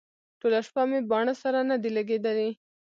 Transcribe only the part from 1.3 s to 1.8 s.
سره نه